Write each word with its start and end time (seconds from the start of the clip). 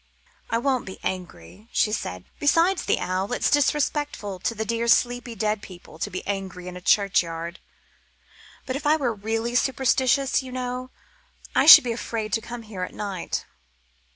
"I 0.49 0.57
won't 0.57 0.87
be 0.87 0.97
angry," 1.03 1.69
she 1.71 1.91
said. 1.91 2.25
"Besides 2.39 2.85
the 2.85 2.97
owl, 2.99 3.31
it's 3.33 3.51
disrespectful 3.51 4.39
to 4.39 4.55
the 4.55 4.65
dear, 4.65 4.87
sleepy, 4.87 5.35
dead 5.35 5.61
people 5.61 5.99
to 5.99 6.09
be 6.09 6.25
angry 6.25 6.67
in 6.67 6.75
a 6.75 6.81
churchyard. 6.81 7.59
But 8.65 8.75
if 8.75 8.87
I 8.87 8.95
were 8.97 9.13
really 9.13 9.53
superstitious, 9.53 10.41
you 10.41 10.51
know, 10.51 10.89
I 11.55 11.67
should 11.67 11.83
be 11.83 11.91
afraid 11.91 12.33
to 12.33 12.41
come 12.41 12.63
here 12.63 12.81
at 12.81 12.95
night." 12.95 13.45